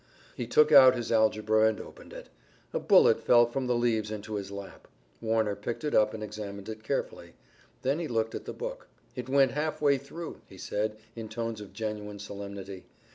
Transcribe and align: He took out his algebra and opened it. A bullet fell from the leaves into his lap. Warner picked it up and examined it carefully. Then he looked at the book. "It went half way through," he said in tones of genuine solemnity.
He 0.35 0.47
took 0.47 0.71
out 0.71 0.95
his 0.95 1.11
algebra 1.11 1.67
and 1.69 1.79
opened 1.79 2.11
it. 2.11 2.29
A 2.73 2.79
bullet 2.79 3.19
fell 3.21 3.45
from 3.45 3.67
the 3.67 3.75
leaves 3.75 4.09
into 4.09 4.33
his 4.33 4.49
lap. 4.49 4.87
Warner 5.21 5.55
picked 5.55 5.83
it 5.83 5.93
up 5.93 6.11
and 6.15 6.23
examined 6.23 6.67
it 6.69 6.81
carefully. 6.81 7.35
Then 7.83 7.99
he 7.99 8.07
looked 8.07 8.33
at 8.33 8.45
the 8.45 8.51
book. 8.53 8.87
"It 9.15 9.29
went 9.29 9.51
half 9.51 9.79
way 9.79 9.99
through," 9.99 10.41
he 10.47 10.57
said 10.57 10.97
in 11.15 11.29
tones 11.29 11.61
of 11.61 11.71
genuine 11.71 12.17
solemnity. 12.17 12.85